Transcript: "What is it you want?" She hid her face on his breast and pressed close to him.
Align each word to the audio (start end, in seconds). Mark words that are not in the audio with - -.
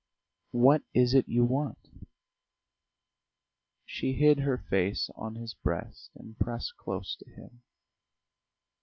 "What 0.55 0.81
is 0.95 1.13
it 1.13 1.27
you 1.29 1.45
want?" 1.45 1.89
She 3.85 4.13
hid 4.13 4.39
her 4.39 4.57
face 4.57 5.11
on 5.13 5.35
his 5.35 5.53
breast 5.53 6.09
and 6.15 6.39
pressed 6.39 6.75
close 6.75 7.15
to 7.17 7.29
him. 7.29 7.61